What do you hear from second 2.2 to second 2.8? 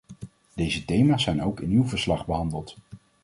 behandeld.